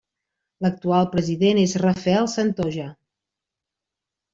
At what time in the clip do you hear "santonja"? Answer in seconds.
2.39-2.91